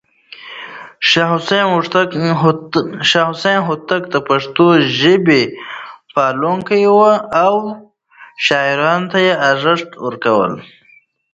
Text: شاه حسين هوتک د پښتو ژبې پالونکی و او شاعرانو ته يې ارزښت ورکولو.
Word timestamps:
شاه 3.11 3.27
حسين 3.29 3.59
هوتک 3.67 4.01
د 4.09 4.15
پښتو 4.27 4.65
ژبې 4.99 5.43
پالونکی 6.13 6.83
و 6.95 6.99
او 7.45 7.53
شاعرانو 8.45 9.09
ته 9.11 9.17
يې 9.25 9.33
ارزښت 9.49 9.89
ورکولو. 10.05 10.59